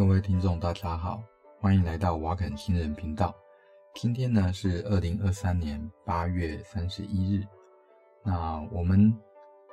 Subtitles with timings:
[0.00, 1.22] 各位听众，大家好，
[1.60, 3.36] 欢迎来到瓦肯新人频道。
[3.94, 7.46] 今天呢是二零二三年八月三十一日。
[8.22, 9.14] 那我们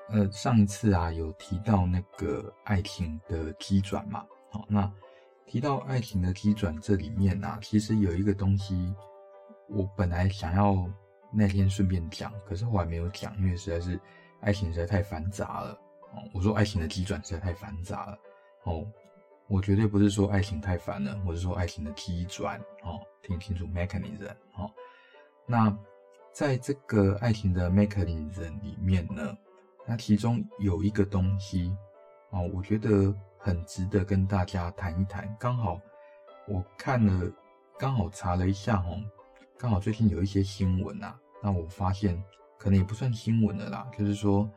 [0.09, 4.25] 呃上一次啊有提到那个爱情的机转嘛？
[4.51, 4.91] 好，那
[5.45, 8.93] 提到爱情的机转这里面啊，其实有一个东西，
[9.69, 10.85] 我本来想要
[11.31, 13.97] 那天顺便讲，可是我还没有讲，因为实在是
[14.41, 15.71] 爱情实在太繁杂了。
[16.11, 18.19] 哦，我说爱情的机转实在太繁杂了。
[18.63, 18.85] 哦。
[19.49, 24.69] 我绝对不是说爱情太烦了，我是说爱情的机转哦，听清楚 mechanism 哦。
[25.45, 25.73] 那
[26.33, 29.37] 在这个爱情的 mechanism 里面呢，
[29.85, 31.73] 那其中有一个东西
[32.31, 35.33] 哦，我觉得很值得跟大家谈一谈。
[35.39, 35.79] 刚好
[36.45, 37.31] 我看了，
[37.79, 39.01] 刚好查了一下哦，
[39.57, 42.21] 刚好最近有一些新闻啊，那我发现
[42.59, 44.49] 可能也不算新闻了啦，就是说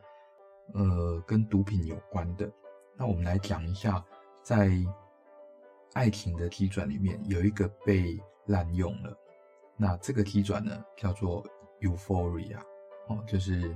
[0.73, 2.51] 呃跟毒品有关的。
[2.97, 4.03] 那我们来讲一下。
[4.41, 4.71] 在
[5.93, 9.17] 爱情的机转里面，有一个被滥用了。
[9.77, 11.43] 那这个机转呢，叫做
[11.79, 12.59] euphoria，
[13.07, 13.75] 哦，就是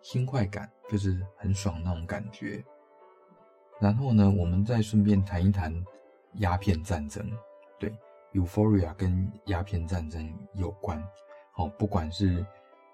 [0.00, 2.64] 新快感，就是很爽那种感觉。
[3.80, 5.74] 然后呢，我们再顺便谈一谈
[6.34, 7.30] 鸦片战争。
[7.78, 7.92] 对
[8.32, 11.02] ，euphoria 跟鸦片战争有关。
[11.56, 12.44] 哦，不管是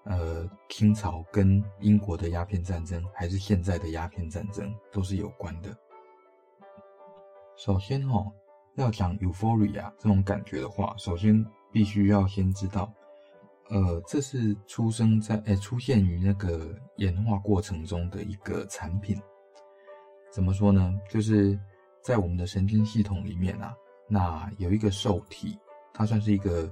[0.05, 5.69] 呃清朝跟英国的鸦片战争，还是现在的鸦片战争，都是有关的。
[7.55, 8.25] 首先哈，
[8.75, 12.91] 要讲 euphoria 这种感觉的话，首先必须要先知道，
[13.69, 19.19] 呃，这是出生在诶、出现于那个演化过程中的一个产品。
[20.31, 20.99] 怎么说呢？
[21.07, 21.57] 就是
[22.01, 23.75] 在我们的神经系统里面啊，
[24.07, 25.57] 那有一个受体，
[25.93, 26.71] 它算是一个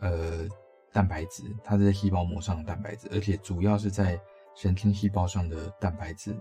[0.00, 0.46] 呃
[0.92, 4.18] 蛋白质，它是在细胞膜上的蛋白质，而且主要是在
[4.54, 6.32] 神经细胞上的蛋白质。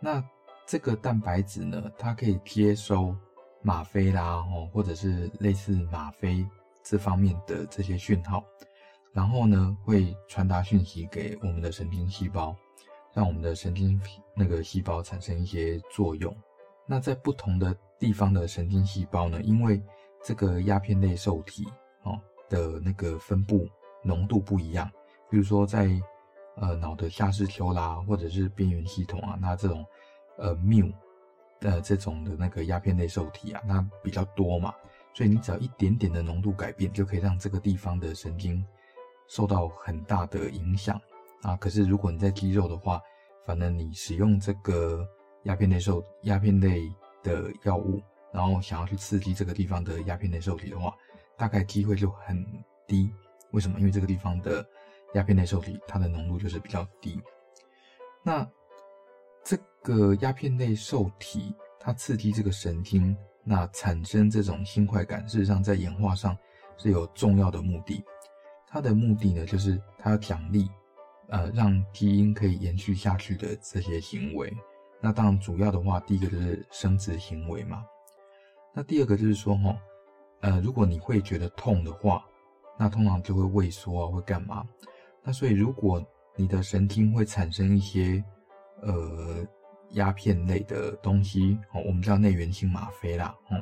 [0.00, 0.20] 那
[0.68, 3.16] 这个蛋白质呢，它可以接收
[3.62, 6.46] 吗啡啦，哦，或者是类似吗啡
[6.84, 8.44] 这方面的这些讯号，
[9.14, 12.54] 然后呢，会传达讯息给我们的神经细胞，
[13.14, 13.98] 让我们的神经
[14.36, 16.36] 那个细胞产生一些作用。
[16.86, 19.82] 那在不同的地方的神经细胞呢，因为
[20.22, 21.66] 这个鸦片类受体
[22.02, 23.66] 哦的那个分布
[24.04, 24.86] 浓度不一样，
[25.30, 25.88] 比如说在
[26.56, 29.82] 呃脑的下视丘啦，或者是边缘系统啊，那这种。
[30.38, 30.92] 呃，mu
[31.60, 34.72] 的这种的那个鸦片类受体啊，那比较多嘛，
[35.12, 38.64] 所以你只要一点点的浓度改变，就可以让这个地方的神经
[39.28, 41.00] 受到很大的影响
[41.42, 41.56] 啊。
[41.56, 43.00] 可是如果你在肌肉的话，
[43.44, 45.06] 反正你使用这个
[45.44, 46.90] 鸦片类受鸦片类
[47.22, 48.00] 的药物，
[48.32, 50.94] 然后想要去刺激这个地方的鸦片类受体的话，
[51.36, 52.44] 大概机会就很
[52.86, 53.12] 低。
[53.52, 53.80] 为什么？
[53.80, 54.64] 因为这个地方的
[55.14, 57.20] 鸦片类受体它的浓度就是比较低。
[58.22, 58.46] 那
[59.82, 66.36] 个鸦片类受体，它刺激这个神经，那产生这种新快感，事实上在演化上
[66.76, 68.04] 是有重要的目的。
[68.68, 70.68] 它的目的呢，就是它要奖励，
[71.28, 74.52] 呃，让基因可以延续下去的这些行为。
[75.00, 77.84] 那当然，主要的话，第一个就是生殖行为嘛。
[78.74, 79.76] 那第二个就是说，哈，
[80.40, 82.24] 呃，如果你会觉得痛的话，
[82.78, 84.66] 那通常就会萎缩啊，会干嘛？
[85.22, 86.04] 那所以，如果
[86.36, 88.22] 你的神经会产生一些。
[88.80, 89.44] 呃，
[89.92, 93.56] 鸦片类的东西哦，我们叫内源性吗啡啦，哦，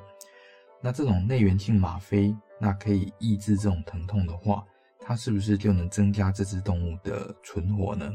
[0.80, 4.64] 那这种内源性吗啡，那可以抑制这种疼痛的话，
[4.98, 8.10] 它是不是就能增加这只动物的存活呢？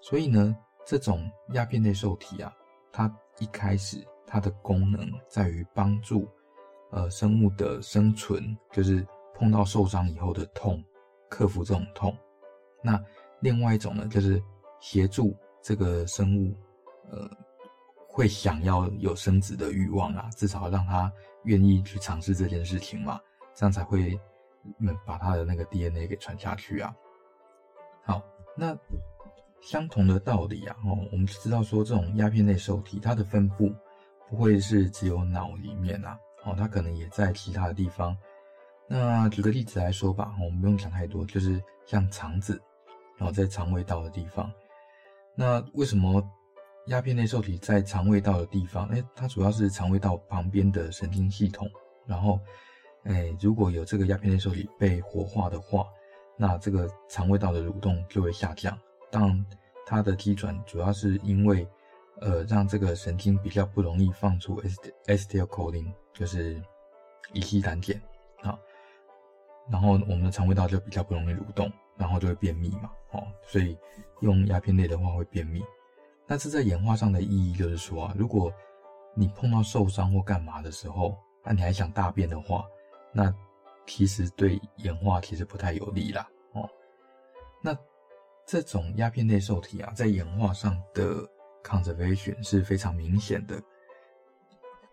[0.00, 0.56] 所以呢，
[0.86, 2.52] 这种鸦片类受体啊，
[2.92, 6.28] 它一开始它的功能在于帮助
[6.90, 10.84] 呃生物的生存，就是碰到受伤以后的痛，
[11.28, 12.16] 克服这种痛。
[12.82, 13.02] 那
[13.40, 14.42] 另外一种呢，就是
[14.80, 15.34] 协助。
[15.62, 16.56] 这个生物，
[17.10, 17.30] 呃，
[18.08, 21.12] 会想要有生殖的欲望啊，至少让他
[21.44, 23.20] 愿意去尝试这件事情嘛，
[23.54, 24.18] 这样才会，
[25.04, 26.94] 把他的那个 DNA 给传下去啊。
[28.04, 28.22] 好，
[28.56, 28.76] 那
[29.60, 33.72] 相同的道理啊，哦，我们知道说这种鸦片类受体，它的分布
[34.28, 38.16] 不会是只有脑里面啊，哦，它可能也在其他的地方。
[38.88, 42.60] 那举个例子来说吧，我们不用讲太多，就是像肠子，
[43.16, 44.50] 然后在肠胃道的地方。
[45.36, 46.22] 那为什么
[46.90, 48.84] 鸦片类受体在肠胃道的地方？
[48.88, 51.70] 哎，它主要是肠胃道旁边的神经系统。
[52.04, 52.40] 然后，
[53.04, 55.86] 哎，如果有这个鸦片类受体被活化的话，
[56.36, 58.76] 那这个肠胃道的蠕动就会下降。
[59.08, 59.46] 当然，
[59.86, 61.64] 它的机转主要是因为，
[62.20, 64.60] 呃，让这个神经比较不容易放出
[65.06, 66.60] acetylcholine，就是
[67.32, 67.96] 乙烯胆碱
[68.42, 68.58] 啊。
[69.70, 71.70] 然后我们的肠胃道就比较不容易蠕动。
[71.96, 73.76] 然后就会便秘嘛，哦，所以
[74.22, 75.62] 用鸦片类的话会便秘。
[76.30, 78.52] 那这在演化上的意义就是说啊，如果
[79.16, 82.64] 你碰到受伤或干嘛的时候，那你还想大便的话，
[83.12, 83.34] 那
[83.84, 86.24] 其实对演化其实不太有利啦。
[86.52, 86.70] 哦，
[87.60, 87.76] 那
[88.46, 91.28] 这种鸦片类受体啊，在演化上的
[91.64, 93.60] conservation 是非常明显的。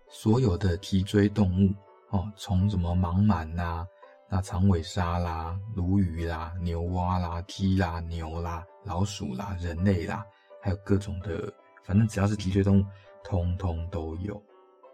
[0.09, 1.71] 所有的脊椎动物
[2.09, 3.85] 哦，从什么盲蛮呐，
[4.27, 10.25] 那长尾鲨啦、鲈鱼啦、牛蛙啦、鸡啦、牛啦、老鼠啦、人类啦，
[10.67, 11.49] 还有各种的，
[11.85, 12.85] 反正只要是脊椎动物，
[13.23, 14.35] 通通都有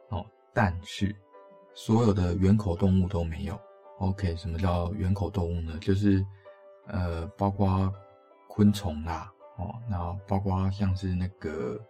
[0.10, 0.24] 哦。
[0.54, 1.16] 但是
[1.74, 3.60] 所有的圆口动物都没有。
[3.98, 5.76] OK，什么叫圆口动物呢？
[5.82, 6.24] 就是
[6.86, 7.92] 呃，包括
[8.48, 11.84] 昆虫啦，哦，然后包括像是那个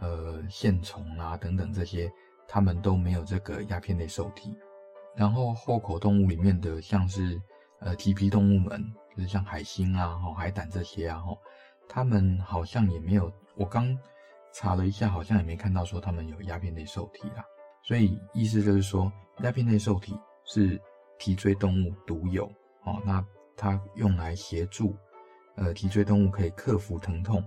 [0.00, 2.12] 呃线虫啦等等这些。
[2.48, 4.54] 它们都没有这个鸦片类受体，
[5.14, 7.40] 然后后口动物里面的像是
[7.78, 11.22] 呃棘皮动物们，就是像海星啊、海胆这些啊，
[11.94, 13.94] 他们好像也没有，我刚
[14.54, 17.44] 查了一下，好像也没看到说他们有鸦片类受体啦。
[17.82, 19.12] 所以意思就是说，
[19.42, 20.80] 鸦片类受体是
[21.18, 22.46] 脊椎动物独有
[22.84, 23.22] 哦，那
[23.54, 24.96] 它用来协助
[25.56, 27.44] 呃脊椎动物可以克服疼痛，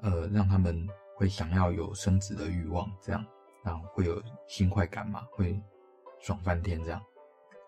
[0.00, 0.86] 呃，让他们
[1.16, 3.26] 会想要有生殖的欲望，这样。
[3.64, 5.26] 然后，会有新快感嘛？
[5.32, 5.60] 会
[6.20, 7.02] 爽翻天这样。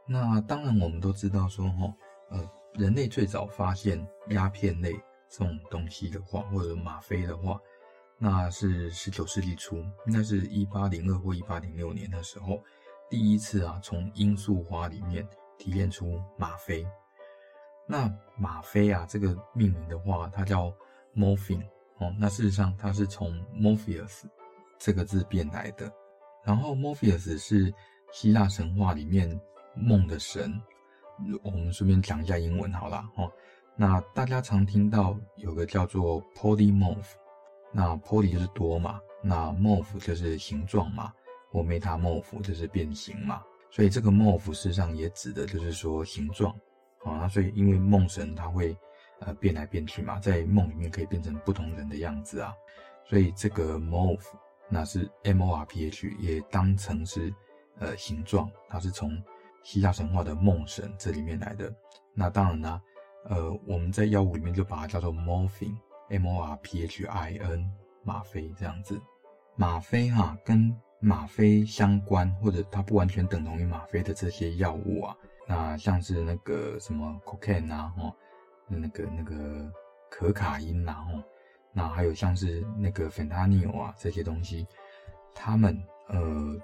[0.06, 1.92] 那当然，我们都知道说，哈，
[2.30, 4.94] 呃，人类最早发现鸦片类
[5.30, 7.58] 这种东西的话，或者吗啡的话，
[8.18, 12.62] 那是十九世纪初，应该是一八零二或一八零六年的时候，
[13.08, 16.86] 第一次啊，从罂粟花里面提炼出吗啡。
[17.86, 20.70] 那吗啡啊，这个命名的话，它叫
[21.16, 21.66] morphine
[21.98, 22.14] 哦。
[22.18, 24.24] 那事实上，它是从 Morpheus。
[24.82, 25.92] 这个字变来的，
[26.42, 27.70] 然后 Morpheus 是
[28.12, 29.38] 希腊神话里面
[29.76, 30.58] 梦的神。
[31.42, 33.30] 我们顺便讲一下英文好了哦。
[33.80, 37.14] 那大家常听到有个叫做 polymorph，
[37.72, 41.10] 那 poly 就是多嘛，那 morph 就是形状嘛，
[41.50, 43.42] 或 metamorph 就是变形嘛。
[43.70, 46.52] 所以这个 morph 事实上也指的就是说形状
[47.04, 47.20] 啊。
[47.22, 48.76] 那所以因为梦神他会
[49.20, 52.52] 呃变来变去嘛，在梦里面可以变成不同人的样子啊，
[53.08, 54.26] 所以这个 morph。
[54.68, 57.34] 那是 M O R P H，也当成是
[57.78, 59.10] 呃形状，它是从
[59.64, 61.74] 希腊神话的梦神这里面来的。
[62.14, 62.80] 那当然呢，
[63.24, 67.70] 呃，我们在药物里面就把它叫做 morphine，M O R P H I N，
[68.02, 69.00] 吗啡这样子。
[69.56, 78.14] 吗啡哈，跟吗啡相关或者它不完全等同于吗啡的这些药物啊，那像是那个什么 cocaine 啊，哦，
[78.68, 79.70] 那个那个
[80.10, 81.22] 可卡因呐，哦。
[81.72, 84.66] 那还有像是那个芬他尼欧啊这些东西，
[85.34, 86.56] 他们呃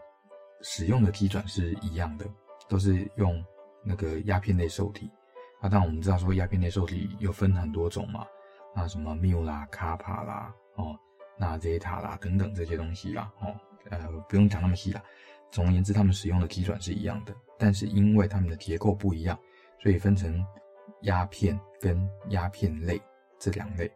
[0.62, 2.26] 使用的基转是一样的，
[2.68, 3.44] 都是用
[3.84, 5.10] 那个鸦片类受体。
[5.70, 8.26] 那我们知道说鸦片类受体有分很多种嘛，
[8.74, 10.98] 那什么缪啦、卡帕啦、哦、
[11.38, 13.54] 那贝塔啦等等这些东西啦，哦
[13.90, 13.98] 呃
[14.28, 15.02] 不用讲那么细啦。
[15.50, 19.38] 总而言之，他们使用的机转是一样的，但是因为他们的结构不一样，
[19.80, 20.44] 所以分成
[21.02, 23.00] 鸦片跟鸦片类
[23.38, 23.90] 这两类。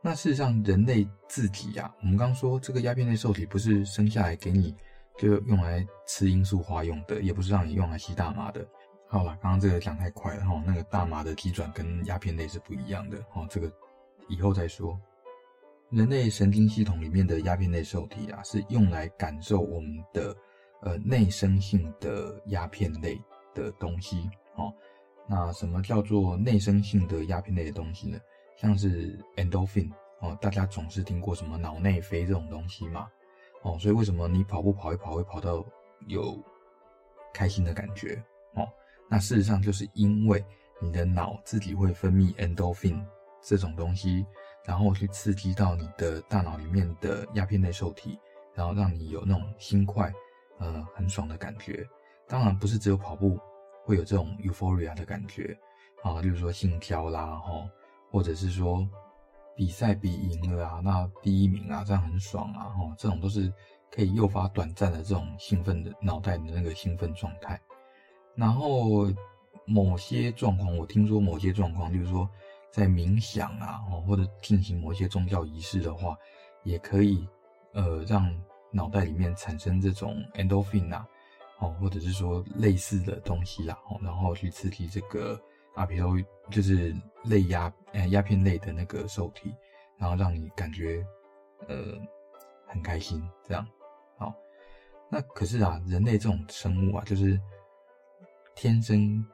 [0.00, 4.74] 那事实上，人类自己呀、啊，我们刚说这个鸦片类受体不是生下来给你
[5.18, 8.66] 就用来吃罂粟花用的，也不是让你用来吸大麻的。
[9.10, 13.72] 好了，刚刚这个讲太快了哈，那个大麻的机转跟鸦片类是不一样的哦，这个
[14.28, 15.00] 以后再说。
[15.88, 20.36] 人类神经系统里面的鸦片类受体啊，是用来感受我们的
[20.82, 23.18] 呃内生性的鸦片类
[23.54, 24.70] 的东西哦。
[25.26, 28.18] 那什么叫做内生性的鸦片类的东西呢？
[28.58, 33.08] 像是 endorphin 哦，大家总是听过什么脑内啡这种东西嘛，
[33.62, 35.64] 哦，所以为什么你跑步跑一跑会跑到
[36.08, 36.38] 有
[37.32, 38.22] 开心的感觉
[38.52, 38.68] 哦？
[39.08, 40.44] 那事实上就是因为
[40.80, 43.02] 你的脑自己会分泌 endorphin
[43.42, 44.24] 这种东西，
[44.64, 48.18] 然后去刺激到你的大脑里面的鸦片类受体，
[48.54, 50.12] 然后让你有那种心快，
[50.58, 51.86] 呃，很爽的感觉。
[52.26, 53.38] 当然不是只有跑步
[53.84, 55.58] 会有这种 euphoria 的感觉
[56.02, 57.68] 啊，例如说心跳啦，哈。
[58.10, 58.88] 或者是说
[59.54, 63.52] 比赛比赢了啊，那第一名啊，这样很爽啊，吼，这种都是
[63.90, 67.60] 可以诱发短暂的这种兴奋的脑袋的那个兴奋状态。
[68.38, 69.12] 然后
[69.66, 72.28] 某些状况，我听说某些状况，就是说
[72.70, 76.16] 在冥想啊，哦或者进行某些宗教仪式的话，
[76.62, 77.26] 也可以
[77.72, 78.32] 呃让
[78.70, 81.06] 脑袋里面产生这种 endorphin 啊，
[81.58, 85.38] 哦，或者是说类似的东西啦，然后去刺激这个。
[85.74, 86.18] 阿皮都
[86.50, 86.92] 就是
[87.22, 89.54] 类鸦，呃，鸦片类的那个受体，
[89.96, 91.06] 然后让你感觉，
[91.68, 91.76] 呃，
[92.66, 93.64] 很开心，这样，
[94.16, 94.34] 好。
[95.08, 97.40] 那可是啊，人类这种生物啊，就是
[98.60, 99.24] 天生，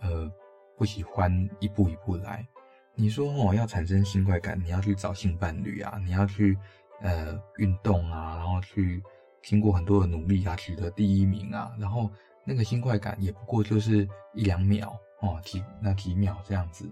[0.00, 0.32] 呃，
[0.78, 2.42] 不喜欢一步一步来。
[2.94, 6.56] 你说哦，要产生性快感，你要去找性伴侣啊，你要去，
[7.02, 9.02] 呃，运动啊，然后去
[9.42, 12.10] 经过很多的努力啊，取得第一名啊，然后
[12.46, 16.90] 那个新快感也不过就是一两秒哦，几那几秒这样子，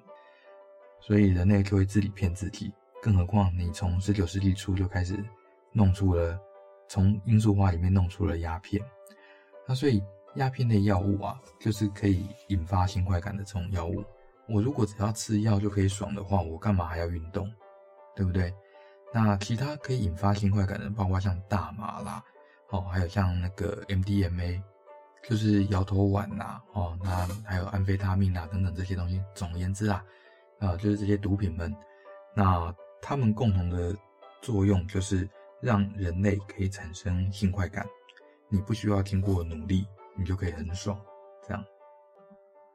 [1.01, 2.75] 所以人类就会自己骗自己。
[3.01, 5.19] 更何况你从十九世纪初就开始
[5.73, 6.39] 弄出了，
[6.89, 8.85] 从罂粟花里面弄出了鸦片，
[9.67, 10.03] 那所以
[10.37, 14.05] 鸦片类药物啊，就是可以引发性快感的这种药物。
[14.49, 17.51] 我如果只要吃药就可以爽的话，我干嘛还要运动？
[18.17, 18.53] 对不对？
[19.13, 22.23] 那其他可以引发性快感的，包括像大麻啦，
[22.71, 24.61] 哦，还有像那个 MDMA，
[25.23, 29.23] 就是摇头丸呐，哦，那还有安非他命啊等等这些东西。
[29.35, 30.05] 总而言之啊，
[30.59, 31.75] 啊、就是这些毒品们，
[32.35, 33.97] 那它们共同的
[34.43, 35.29] 作用就是
[35.61, 37.87] 让人类可以产生性快感，
[38.49, 39.87] 你不需要经过努力，
[40.17, 41.01] 你就可以很爽，
[41.47, 41.65] 这样。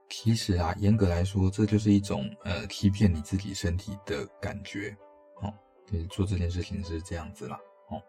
[0.10, 4.96] 其实啊，严格来说，这就是一种呃欺骗你自己身体的感觉，
[5.42, 5.54] 哦，
[5.86, 8.02] 就是做这件事情是这样子啦，哦，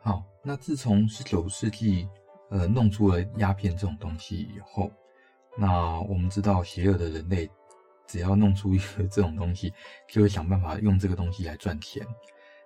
[0.00, 2.08] 好，那自从十九世纪
[2.50, 4.90] 呃弄出了鸦片这种东西以后，
[5.58, 7.50] 那我们知道邪恶的人类
[8.06, 9.72] 只要弄出一个这种东西，
[10.08, 12.06] 就会想办法用这个东西来赚钱。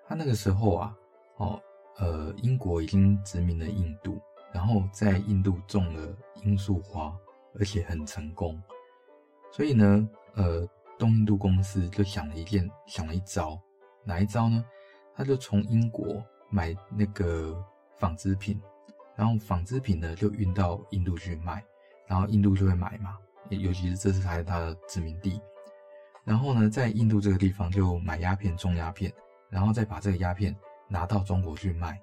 [0.07, 0.95] 他那个时候啊，
[1.39, 1.59] 哦，
[1.97, 4.21] 呃，英国已经殖民了印度，
[4.55, 7.13] 然后在印度种了罂粟花，
[7.59, 8.59] 而且很成功。
[9.51, 10.65] 所以呢，呃，
[10.97, 13.61] 东印度公司就想了一件，想了一招，
[14.05, 14.65] 哪一招呢？
[15.17, 17.61] 他就从英国买那个
[17.97, 18.61] 纺织品，
[19.17, 21.65] 然后纺织品呢就运到印度去卖，
[22.07, 23.19] 然后印度就会买嘛，
[23.51, 25.41] 尤其是这是他他的殖民地，
[26.25, 29.13] 然后呢，在印度这个地方就买鸦片，种鸦片，
[29.51, 30.55] 然后再把这个鸦片
[30.89, 32.01] 拿到中国去卖，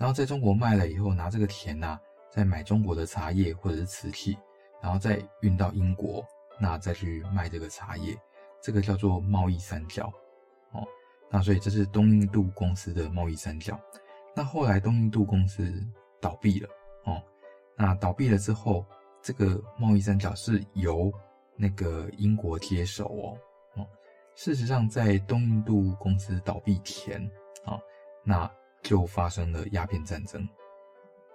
[0.00, 4.36] 然后在中国卖了以后，拿这个钱呐、啊，再买中国的茶叶或者是瓷器，
[4.80, 6.24] 然后再运到英国。
[6.62, 8.14] 那再去卖这个茶叶，
[8.60, 10.12] 这个叫做贸易三角，
[10.72, 10.86] 哦，
[11.30, 13.80] 那所以这是东印度公司的贸易三角。
[14.34, 15.72] 那后来东印度公司
[16.20, 16.68] 倒闭了，
[17.04, 17.22] 哦，
[17.78, 18.84] 那倒闭了之后，
[19.22, 21.10] 这个贸易三角是由
[21.56, 23.86] 那个英国接手哦，哦，
[24.34, 27.22] 事实上在东印度公司倒闭前，
[27.64, 27.80] 啊，
[28.22, 28.50] 那
[28.82, 30.48] 就发生了鸦片战争。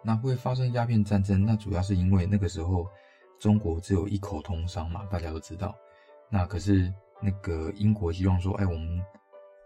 [0.04, 2.88] 那会发生鸦片战争，那主要是因为那个时候。
[3.38, 5.76] 中国只有一口通商嘛，大家都知道。
[6.30, 9.04] 那可是那个英国希望说，哎，我们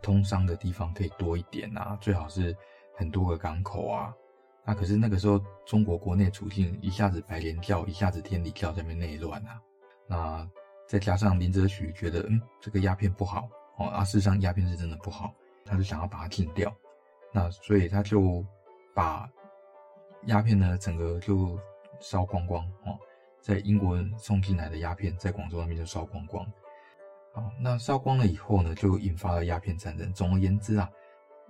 [0.02, 2.54] 通商的地方可以多一点啊，最好是
[2.98, 4.12] 很多个港口啊。
[4.66, 9.62] 那可是那个时候中国国内处境一下子白莲教，一下子天理教在那边内乱啊。
[10.08, 10.50] 那
[10.88, 15.32] 再加上林则徐觉得，嗯，这个鸦片不好哦，啊，事实上鸦片是真的不好，
[15.64, 16.76] 他就想要把它禁掉。
[17.32, 18.44] 那所以他就
[18.94, 19.30] 把
[20.26, 21.58] 鸦片呢整个就
[22.00, 22.98] 烧光光哦。
[23.42, 26.46] 在英国送进来的鸦片，在广州那边就烧光光。
[27.34, 30.12] 好，那烧光了以后呢，就引发了鸦片战争。
[30.12, 30.90] 总而言之啊，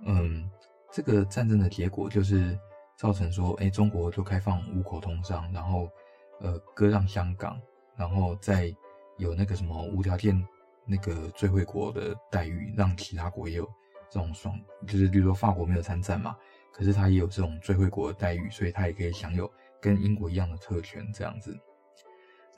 [0.06, 0.48] 嗯，
[0.92, 2.56] 这个战争的结果就是
[2.96, 5.90] 造成说，哎，中国就开放五口通商，然后
[6.38, 7.60] 呃割让香港，
[7.96, 8.72] 然后再
[9.18, 10.46] 有那个什么无条件
[10.86, 13.68] 那个最惠国的待遇，让其他国也有
[14.10, 16.36] 这种爽，就是比如说法国没有参战嘛，
[16.72, 19.50] 可是他也有这种最惠国的待遇，所以他也可以享有
[19.80, 21.56] 跟英国一样的特权这样子。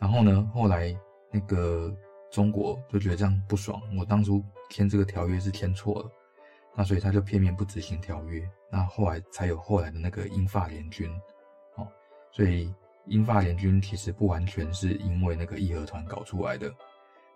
[0.00, 0.96] 然后呢，后来
[1.30, 1.94] 那个
[2.30, 6.10] 中国就觉得这样不爽，我当初签这个条约是签错了，
[6.74, 11.08] 那所以他就片面不执行条约，那后来才有后来的那个英法联军，
[11.76, 11.86] 哦，
[12.30, 12.74] 所以
[13.06, 16.72] 英法联军其实不完全是因为那个义和团搞出来的，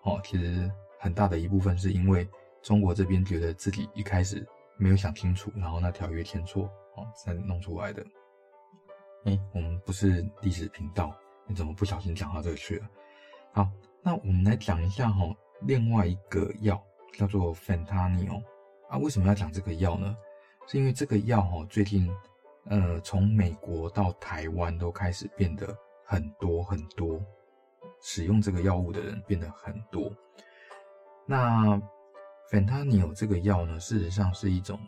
[0.02, 2.26] 哦，其实很大的一部分是因为
[2.66, 4.44] 中国这边觉得自己一开始
[4.76, 6.64] 没有想清楚，然后那条约签错，
[6.96, 8.04] 哦，才弄出来的。
[9.24, 11.16] 哎，我们不是历史频道。
[11.46, 12.90] 你怎么不小心讲到这个去了？
[13.52, 13.70] 好，
[14.02, 16.82] 那我们来讲一下哈，另外一个药
[17.12, 18.42] 叫做 Fentanyl
[18.90, 18.98] 啊。
[18.98, 20.16] 为什么要讲这个药呢？
[20.66, 22.12] 是因为这个药哈，最近
[22.64, 25.72] 呃，从美国到台湾都开始变得
[26.04, 27.22] 很多很多，
[28.02, 30.12] 使用这个药物的人变得很多。
[31.28, 31.80] 那
[32.50, 34.78] Fentanyl 这个药呢，事实上是一种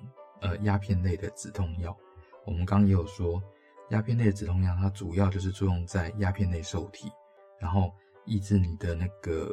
[0.40, 1.96] 呃鸦片类的止痛药。
[2.44, 3.42] 我们刚刚也有说。
[3.90, 7.10] 鸦片类的止痛药，它主要就是作用在鸦片类受体，
[7.58, 7.90] 然后
[8.26, 9.50] 抑制你的那个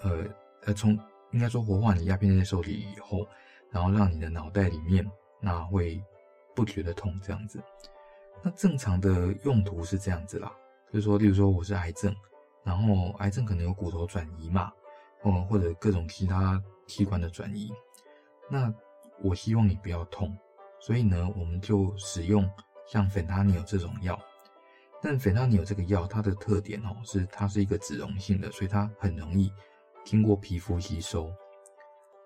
[0.00, 0.24] 呃
[0.64, 0.98] 呃，从
[1.32, 3.28] 应该说活化你鸦片类受体以后，
[3.70, 5.06] 然后让你的脑袋里面
[5.42, 6.02] 那会
[6.54, 7.62] 不觉得痛这样子。
[8.42, 10.50] 那正常的用途是这样子啦，
[10.90, 12.16] 就是说，例如说我是癌症，
[12.64, 14.72] 然后癌症可能有骨头转移嘛，
[15.22, 17.72] 嗯或者各种其他器官的转移，
[18.50, 18.72] 那
[19.22, 20.36] 我希望你不要痛，
[20.78, 22.48] 所以呢，我们就使用。
[22.88, 24.16] 像芬他尼尔这种药，
[25.02, 29.52] 但芬他尼尔这个药它的特点哦，是它是一个脂溶性的，所以它很容易
[30.04, 31.28] 经过皮肤吸收。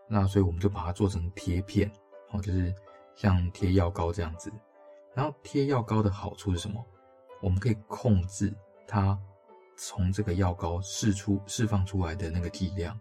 [0.07, 1.91] 那所以我们就把它做成贴片
[2.31, 2.75] 哦，就是
[3.15, 4.53] 像贴药膏这样子。
[5.15, 6.85] 然后贴药膏的好处是什么？
[7.41, 8.55] 我们可以控制
[8.87, 9.19] 它
[9.79, 13.01] 从这个药膏释出释放出来的那个剂量。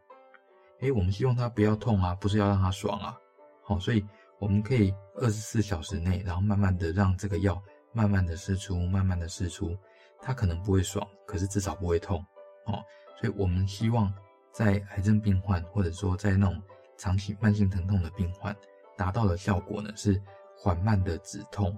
[0.79, 3.17] 诶，我们希望它不要痛啊，不是要让它爽啊。
[3.63, 4.05] 好，所以
[4.39, 9.77] 我们可以二十四小时内，然后慢慢的让这个药慢慢的释出，慢慢的释出。
[10.21, 12.17] 它可能不会爽，可是至少不会痛。
[12.65, 12.83] 哦，
[13.19, 14.13] 所以我们希望
[14.53, 16.61] 在癌症病患，或者说在那种
[16.97, 18.55] 长期慢性疼痛的病患，
[18.97, 20.21] 达到的效果呢是
[20.57, 21.77] 缓慢的止痛。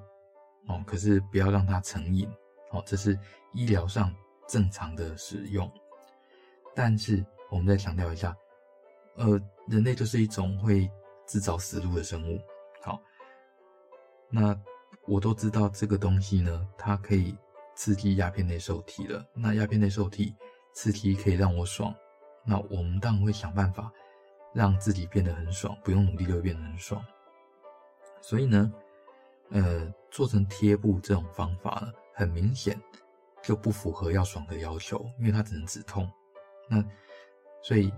[0.67, 2.29] 哦，可是不要让它成瘾。
[2.71, 3.17] 哦，这是
[3.53, 4.13] 医疗上
[4.47, 5.71] 正常的使用。
[6.75, 8.35] 但是我们再强调一下。
[9.15, 10.89] 呃，人类就是一种会
[11.25, 12.39] 自找死路的生物。
[12.81, 12.99] 好，
[14.29, 14.57] 那
[15.05, 17.35] 我都知道这个东西呢，它可以
[17.75, 19.23] 刺激鸦片类受体了。
[19.33, 20.33] 那鸦片类受体
[20.73, 21.93] 刺激可以让我爽，
[22.45, 23.91] 那我们当然会想办法
[24.53, 27.03] 让自己变得很爽，不用努力就会变得很爽。
[28.21, 28.73] 所以呢，
[29.49, 32.79] 呃，做成贴布这种方法呢，很明显
[33.43, 36.09] 就不符合要爽的要求，因为它只能止痛。
[36.69, 36.83] 那
[37.61, 37.91] 所以。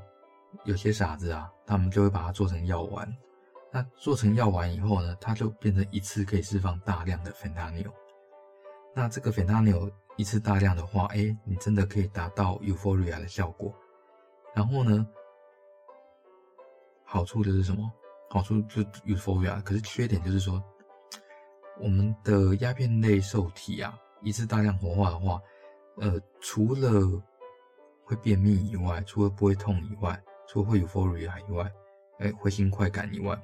[0.66, 3.08] 有些傻子啊，他们就会把它做成药丸。
[3.72, 7.92] 那做成药丸以后呢，它就变成一次可以释放大量的芬他尼欧。
[8.94, 13.74] 那这个芬他尼欧一次大量的话，哎，你真的可以达到 euphoria 的效果。
[14.54, 15.08] 然后呢，
[17.04, 17.92] 好处就是什么？
[18.30, 20.64] 好处就 euphoria，可是缺点就是说，
[21.80, 25.42] 我们的鸦片类受体啊，一次大量活化的话，
[25.98, 26.90] 呃，除了
[28.04, 31.72] 会便秘以外，除了不会痛以外，除了会有 euphoria 以外，
[32.20, 33.38] 哎，会心快感以外，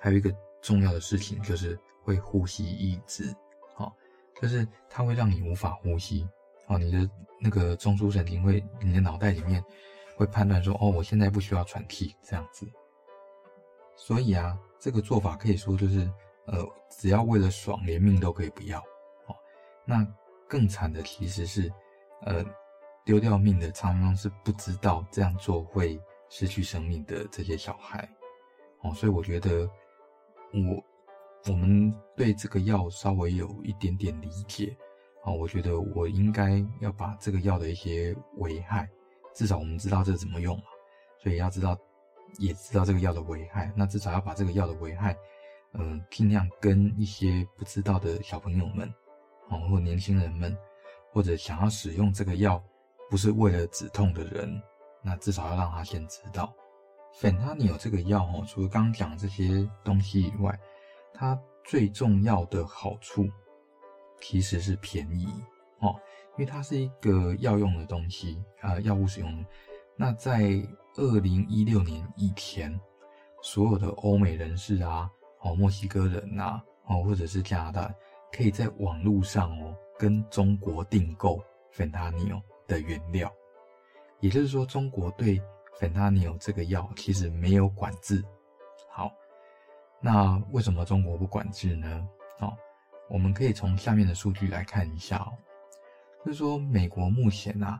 [0.00, 3.34] 还有一个重要的事情就是会呼吸抑制，
[3.74, 3.94] 好，
[4.40, 6.28] 就是它会让你无法呼吸，
[6.66, 7.08] 哦，你的
[7.40, 9.62] 那个中枢神经会，你的脑袋里面
[10.16, 12.66] 会判断说，哦，我现在不需要喘气，这样子。
[13.96, 16.10] 所以啊，这个做法可以说就是，
[16.46, 18.78] 呃，只要为了爽，连命都可以不要，
[19.26, 19.34] 哦，
[19.84, 20.06] 那
[20.48, 21.72] 更惨的其实是，
[22.22, 22.44] 呃，
[23.04, 26.00] 丢掉命的常常是不知道这样做会。
[26.28, 28.08] 失去生命的这些小孩，
[28.82, 29.68] 哦，所以我觉得
[30.52, 30.84] 我
[31.48, 34.76] 我们对这个药稍微有一点点理解，
[35.24, 38.88] 哦，我觉得我应该要把这个药的一些危害，
[39.34, 40.64] 至少我们知道这怎么用嘛，
[41.22, 41.78] 所以要知道
[42.38, 45.16] 也知道这个药的危害，那至少要把这个药的危害，
[45.74, 48.92] 嗯、尽量跟一些不知道的小朋友们，
[49.48, 50.56] 哦，或年轻人们，
[51.12, 52.62] 或者想要使用这个药
[53.08, 54.60] 不是为了止痛的人。
[55.06, 56.52] 那至少要让他先知道，
[57.14, 60.58] 芬他尼欧这个药哦，除了刚刚讲这些东西以外，
[61.14, 63.24] 它最重要的好处
[64.20, 65.28] 其实是便宜
[65.78, 65.94] 哦，
[66.32, 69.46] 因为它是一个药用的东西啊，呃，药物使用。
[69.96, 70.42] 那在
[70.96, 72.76] 二零一六年以前，
[73.42, 75.08] 所有的欧美人士啊，
[75.40, 77.94] 哦，墨西哥人呐，哦，或者是加拿大，
[78.32, 81.40] 可以在网络上哦，跟中国订购
[81.70, 82.32] 芬他尼
[82.66, 83.32] 的原料。
[84.20, 85.40] 也就是说，中国对
[85.78, 88.24] 芬他尼欧这个药其实没有管制。
[88.90, 89.12] 好，
[90.00, 92.08] 那为什么中国不管制呢？
[92.40, 92.56] 哦，
[93.10, 95.32] 我们可以从下面的数据来看一下哦。
[96.24, 97.78] 就是说，美国目前啊，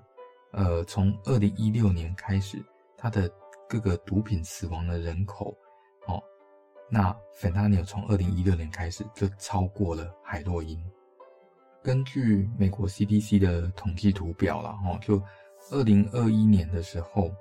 [0.53, 2.63] 呃，从二零一六年开始，
[2.99, 3.31] 它的
[3.67, 5.57] 各个毒品死亡的人口，
[6.07, 6.23] 哦，
[6.91, 10.79] 那芬他尼欧从二零一六年开始就超过了海洛因。
[11.83, 15.19] 根据美国 CDC 的统计图表了，哦，就。
[15.71, 17.35] 二零二一年的时候，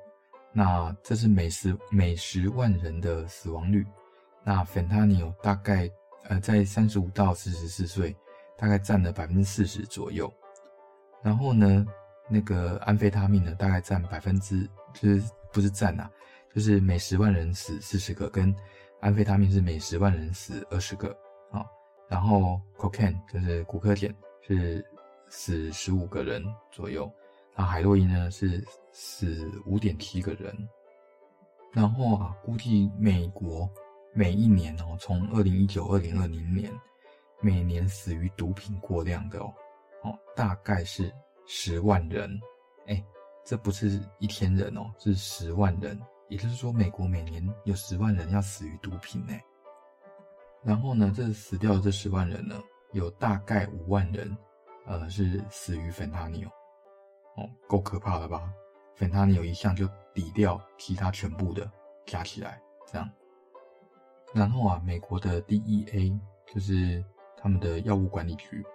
[0.51, 3.85] 那这是每十每十万人的死亡率。
[4.43, 5.89] 那芬他尼欧大概
[6.23, 8.15] 呃在三十五到四十四岁，
[8.57, 10.31] 大概占了百分之四十左右。
[11.23, 11.85] 然后呢，
[12.29, 16.09] 那个安非他命呢，大概占百分之就是不是占啊，
[16.53, 18.55] 就是每十万人死四十个，跟
[19.01, 21.09] 安非他命是每十万人死二十个
[21.51, 21.65] 啊。
[22.07, 24.85] 然后 cocaine 就是古柯碱是
[25.29, 27.11] 死十五个人左右。
[27.55, 30.53] 那海洛因呢是死五点七个人，
[31.71, 33.69] 然后啊，估计美国
[34.13, 36.71] 每一年哦，从二零一九、二零二零年，
[37.41, 39.53] 每年死于毒品过量的哦，
[40.03, 41.11] 哦，大概是
[41.47, 42.39] 十万人，
[42.87, 43.03] 哎，
[43.45, 49.33] 这不是一天人哦，是十万人，也就是说，美国每年有十万人要死于毒品呢。
[50.63, 52.61] 然后呢，这死掉的这十万人呢，
[52.93, 54.35] 有大概五万人，
[54.85, 56.51] 呃，是死于芬他尼哦。
[57.35, 58.51] 哦，够可怕了吧？
[58.95, 61.69] 芬他尼有一项就抵掉其他全部的
[62.05, 63.09] 加起来，这样。
[64.33, 66.17] 然后啊，美国的 DEA
[66.53, 67.03] 就是
[67.37, 68.65] 他们的药物管理局，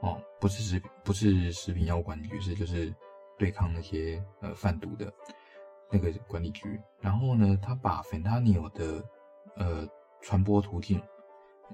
[0.00, 2.92] 哦，不是食不是食品药物管理局，是就是
[3.38, 5.12] 对抗那些呃贩毒的
[5.90, 6.80] 那个管理局。
[7.00, 9.04] 然后呢，他把芬他尼的
[9.56, 9.88] 呃
[10.20, 11.00] 传播途径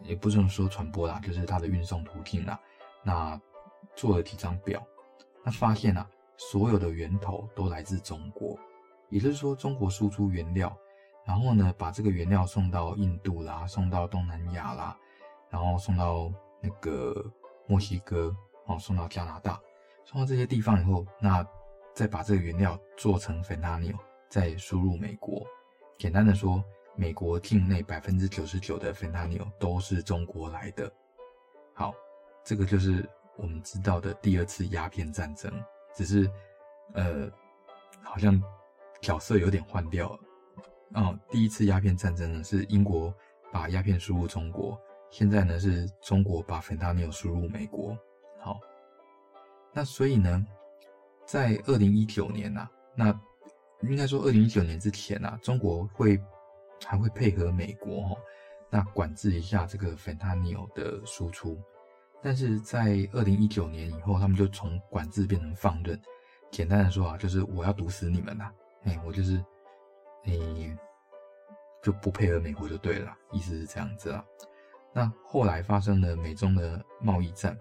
[0.03, 2.61] 也不是说传播啦，就是它的运送途径啦。
[3.03, 3.40] 那
[3.94, 4.87] 做了几张表，
[5.42, 8.59] 那发现啊，所有的源头都来自中国，
[9.09, 10.77] 也就是说，中国输出原料，
[11.25, 14.96] 然后呢，把这个原料送到印度啦，送到东南亚啦，
[15.49, 17.25] 然后送到那个
[17.66, 18.35] 墨西哥，
[18.66, 19.61] 哦，送到加拿大，
[20.05, 21.46] 送到这些地方以后，那
[21.94, 23.96] 再把这个原料做成 Fentanyl，
[24.29, 25.46] 再输入美国。
[25.99, 26.62] 简单的说，
[26.94, 30.92] 美国境内百分之九十九的 Fentanyl 都是中国来的。
[31.72, 31.94] 好，
[32.44, 35.51] 这个就是我们知道的第二次鸦片战争，
[35.96, 36.30] 只是
[36.92, 37.28] 呃，
[38.04, 38.40] 好像
[39.00, 40.20] 角色有点换掉了。
[40.94, 43.12] 哦，第一次鸦片战争呢是英国
[43.50, 44.80] 把鸦片输入中国，
[45.11, 47.98] 现在呢是中国把 Fentanyl 输入美国。
[48.38, 48.61] 好，
[49.72, 50.46] 那所以呢，
[51.24, 53.20] 在二零一九年呐、啊，那。
[53.82, 56.18] 应该说，二零一九年之前啊，中国会
[56.87, 58.16] 还会配合美国哈，
[58.70, 61.61] 那管制一下这个 Fentanyl 的输出。
[62.26, 65.96] 但是在二零一九年以后，他们就从管制变成放任。
[66.50, 68.50] 简单的说啊，就是我要毒死你们呐，
[68.82, 69.40] 哎，我就是，
[70.24, 70.74] 你
[71.80, 74.24] 就不配合美国就对了，意思是这样子啊。
[74.92, 77.56] 那后来发生了美中的贸易战，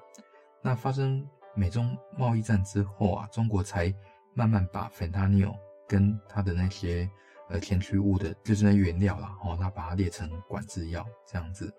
[0.64, 1.24] 那发生
[1.54, 3.94] 美中贸易战之后啊，中国才
[4.34, 5.56] 慢慢把 Fentanyl
[5.88, 7.08] 跟它的那些
[7.50, 11.72] 呃前驱物的，就是那原料啦，哦，他把它列成管制药这样子。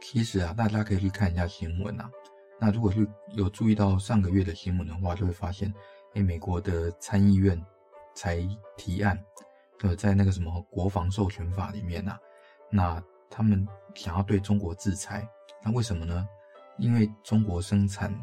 [0.00, 2.10] 其实啊，大家可以去看一下新闻啊。
[2.58, 5.72] 那如果是有注意到上个月的新闻的话，就会发现，
[6.14, 7.60] 哎，美国的参议院
[8.14, 8.38] 才
[8.76, 9.18] 提案，
[9.82, 12.18] 呃，在那个什么国防授权法里面呐，
[12.70, 15.28] 那他们想要对中国制裁。
[15.62, 16.26] 那为什么呢？
[16.78, 18.14] 因为中国生产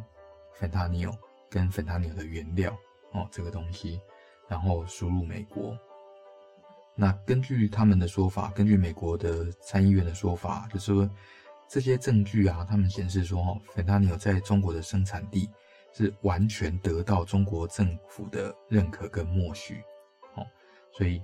[0.59, 1.15] Fentanyl
[1.49, 2.75] 跟 Fentanyl 的原料
[3.13, 4.01] 哦，这个东西。
[4.49, 5.77] 然后输入美国。
[6.95, 11.09] 那根据他们的说法，根据美国的参议院的说法，就是说
[11.67, 15.49] 这些证据啊，他们显示说，哈，Fentanyl 在中国的生产地
[15.93, 19.81] 是完全得到中国政府的认可跟默许，
[20.35, 20.45] 哦，
[20.91, 21.21] 所以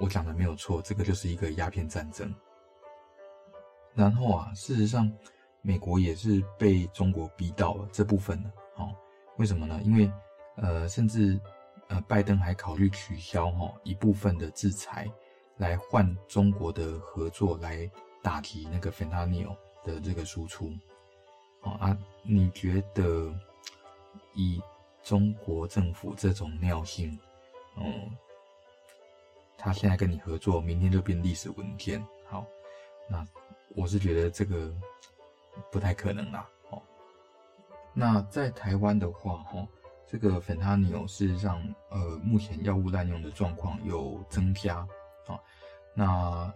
[0.00, 2.34] 我讲的没有错，这个就是一个鸦片战争。
[3.94, 5.12] 然后啊，事实上，
[5.60, 8.94] 美国也是被中国逼到了这部分的，哦，
[9.36, 9.80] 为什么呢？
[9.84, 10.10] 因为
[10.56, 11.40] 呃，甚至。
[11.88, 15.06] 呃，拜登还考虑取消哈一部分的制裁，
[15.58, 17.90] 来换中国的合作，来
[18.22, 20.72] 打击那个 Fentanyl 的这个输出。
[21.62, 23.32] 啊，你觉得
[24.34, 24.60] 以
[25.02, 27.18] 中国政府这种尿性，
[27.76, 28.10] 嗯，
[29.56, 32.04] 他现在跟你合作，明天就变历史文件？
[32.28, 32.44] 好，
[33.08, 33.26] 那
[33.76, 34.72] 我是觉得这个
[35.70, 36.48] 不太可能啦。
[36.70, 36.82] 哦，
[37.92, 39.66] 那在台湾的话，哈。
[40.04, 44.86] 这个 Fentanyl 事实上，呃，目前药物滥用的状况有增加
[45.26, 45.40] 啊。
[45.94, 46.52] 那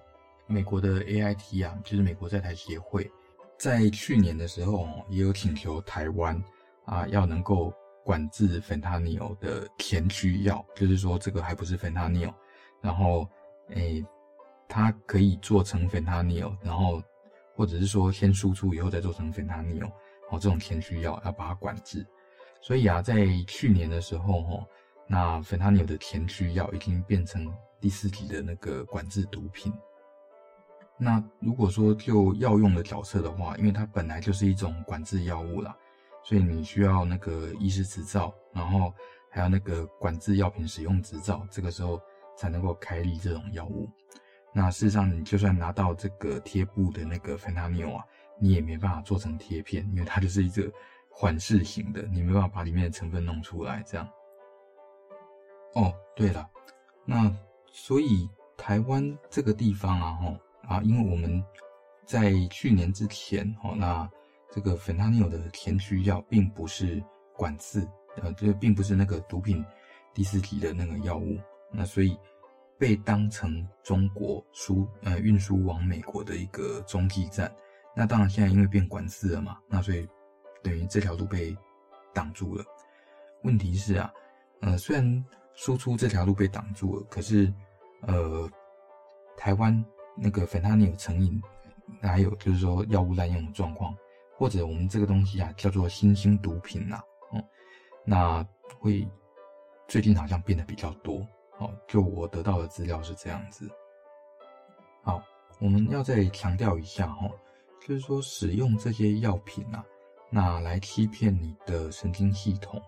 [0.47, 3.11] 美国的 AIT 啊，就是美国在台协会，
[3.59, 6.41] 在去年的时候也有请求台湾
[6.85, 7.73] 啊，要能够
[8.05, 12.33] 管制 Fentanyl 的前驱药，就是说这个还不是 Fentanyl，
[12.81, 13.29] 然后
[13.71, 14.05] 诶，
[14.69, 17.03] 它可以做成 Fentanyl，然后
[17.55, 19.87] 或者是说先输出以后再做成 Fentanyl，
[20.31, 22.07] 哦，这种前驱药要把它管制。
[22.61, 24.67] 所以啊，在去年的时候，哦，
[25.09, 29.73] 那 Fentanyl 的前驱药已经变成第四级的那个管制毒品。
[30.99, 35.77] 那如果说就药用的角色的话，因为它本来就是一种管制药物啦，
[36.23, 38.93] 所以你需要那个医师执照，然后
[39.31, 42.01] 还有那个管制药品使用执照，这个时候
[42.37, 43.89] 才能够开立这种药物。
[44.53, 48.05] 那事实上，你就算拿到这个贴布的那个芬那纽啊，
[48.41, 50.71] 你也没办法做成贴片，因为它就是一个。
[51.19, 54.07] 缓释型的，你没办法把里面的成分弄出来，这样。
[55.73, 56.47] 哦，对了，
[57.07, 57.35] 那
[57.73, 61.43] 所以台湾这个地方啊，吼啊，因为我们
[62.05, 64.09] 在去年之前，哦，那
[64.51, 67.03] 这个 Fentanyl 的前驱药并不是
[67.35, 69.65] 管制，呃，这并不是那个毒品
[70.13, 71.39] 第四级的那个药物，
[71.73, 72.19] 那所以
[72.79, 77.51] 被当成中国输呃运输往美国的一个中继站。
[77.95, 80.07] 那当然现在因为变管制了嘛，那所以。
[80.63, 81.57] 等于这条路被
[82.13, 82.65] 挡住了。
[83.45, 84.13] 问题是啊，
[84.63, 85.25] 呃，虽然
[85.55, 87.55] 输出这条路被挡住了，可是，
[88.01, 88.51] 呃，
[89.37, 89.85] 台湾
[90.17, 91.41] 那个 Fentanyl 成瘾，
[92.01, 93.95] 还有就是说药物滥用的状况，
[94.37, 97.45] 或者我们这个东西啊叫做新兴毒品呐、啊，哦、嗯，
[98.05, 98.49] 那
[98.79, 99.07] 会
[99.87, 101.27] 最近好像变得比较多。
[101.59, 103.67] 哦，就我得到的资料是这样子。
[105.03, 105.23] 好，
[105.59, 107.31] 我们要再强调一下哈、哦，
[107.81, 109.83] 就是说使用这些药品啊。
[110.29, 112.79] 那来欺骗你的神经系统，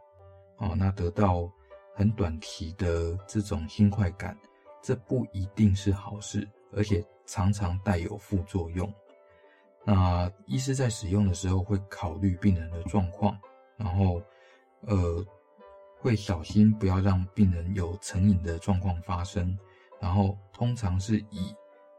[0.59, 1.51] 哦，那得到
[1.95, 4.37] 很短期的这种新快感，
[4.83, 8.93] 这不一定是好事，而且常常带有副作用。
[9.85, 13.39] 那医师在使用的时候会考虑病人的状况，
[13.77, 14.21] 然后
[14.83, 15.25] 呃
[15.99, 19.59] 会小心不要让病人有成瘾的状况发生，
[19.99, 21.55] 然后通常是以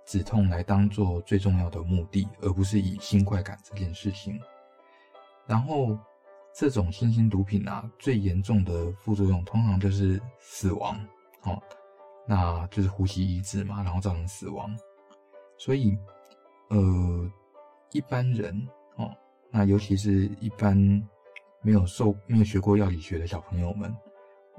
[0.06, 4.40] 止痛来当做最重要的目的，而不是以新快感这件事情。
[5.48, 5.98] 然后
[6.54, 11.00] 这种新型毒品啊，最严重的副作用通常就是死亡，
[11.42, 11.60] 哦，
[12.30, 14.70] 那就是呼吸抑制嘛，然后造成死亡。
[15.58, 15.98] 所以，
[16.70, 17.32] 呃。
[17.92, 18.56] 一般人
[18.98, 19.10] 哦，
[19.50, 20.78] 那尤其是一般
[21.64, 23.92] 没有受、没有学过药理学的小朋友们，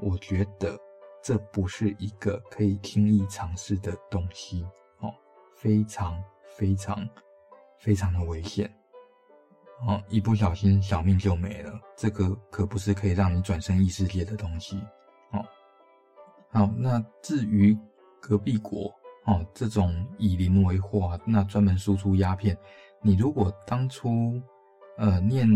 [0.00, 0.76] 我觉得
[1.22, 4.66] 这不是一个可以轻易尝试的东西
[4.98, 5.14] 哦，
[5.54, 6.20] 非常
[6.56, 7.08] 非常
[7.78, 8.68] 非常的危险
[9.86, 11.80] 哦，一不小心小命就没了。
[11.96, 14.82] 这个可不是可以让你转生异世界的东西。
[16.52, 17.76] 好，那至于
[18.20, 18.92] 隔壁国
[19.24, 22.56] 哦，这种以邻为壑，那专门输出鸦片。
[23.02, 24.40] 你如果当初，
[24.98, 25.48] 呃，念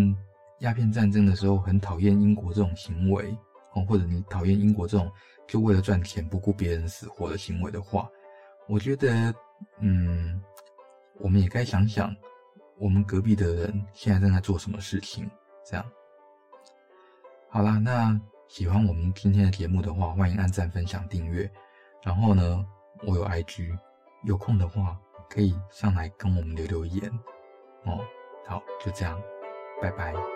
[0.60, 3.36] 鸦片战争的时候很讨厌英国这种行为，
[3.74, 5.10] 哦，或者你讨厌英国这种
[5.48, 8.08] 就为了赚钱不顾别人死活的行为的话，
[8.68, 9.34] 我觉得，
[9.80, 10.40] 嗯，
[11.18, 12.14] 我们也该想想，
[12.78, 15.28] 我们隔壁的人现在正在做什么事情。
[15.66, 15.84] 这样，
[17.48, 21.50] 好啦，那喜欢我们今天的节目的话，欢迎按赞、分享、订阅。
[22.02, 22.64] 然后呢，
[23.06, 23.76] 我有 IG，
[24.24, 27.10] 有空的话可以上来跟我们留留言。
[27.84, 28.04] 哦，
[28.46, 29.20] 好，就这样，
[29.80, 30.33] 拜拜。